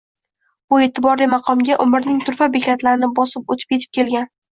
[0.71, 4.27] bu e’tiborli maqomga umrning turfa bekatlarini bosib o’tib yetib kelgan.